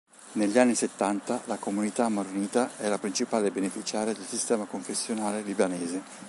Negli 0.31 0.57
anni 0.57 0.73
settanta, 0.73 1.43
la 1.45 1.57
comunità 1.59 2.09
maronita 2.09 2.75
è 2.77 2.87
la 2.87 2.97
principale 2.97 3.51
beneficiaria 3.51 4.13
del 4.13 4.25
sistema 4.25 4.65
confessionale 4.65 5.43
libanese. 5.43 6.01